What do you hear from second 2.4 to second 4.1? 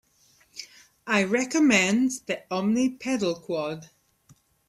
Omni pedal Quad.